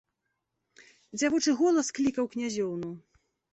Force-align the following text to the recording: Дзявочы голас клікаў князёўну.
Дзявочы 1.17 1.51
голас 1.61 1.93
клікаў 1.99 2.25
князёўну. 2.35 2.89